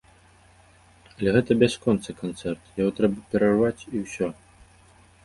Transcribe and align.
Але 1.15 1.29
гэта 1.35 1.51
бясконцы 1.63 2.15
канцэрт, 2.21 2.63
яго 2.79 2.91
трэба 3.01 3.17
перарваць, 3.35 3.81
і 3.93 3.97
ўсё. 4.07 4.27